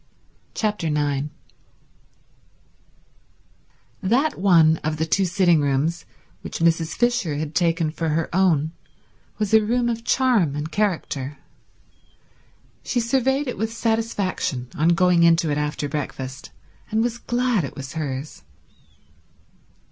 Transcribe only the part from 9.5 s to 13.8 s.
a room of charm and character. She surveyed it with